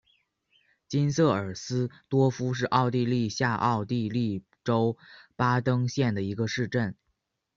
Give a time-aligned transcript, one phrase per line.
[0.87, 4.97] 金瑟尔斯多夫是奥地利下奥地利州
[5.35, 6.97] 巴登县的一个市镇。